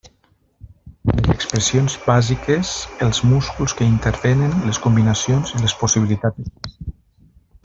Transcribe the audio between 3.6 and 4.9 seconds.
que hi intervenen, les